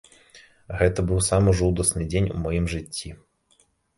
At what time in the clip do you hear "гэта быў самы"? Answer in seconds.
0.79-1.53